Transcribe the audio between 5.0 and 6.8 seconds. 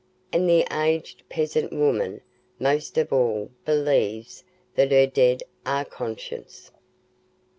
dead are conscious.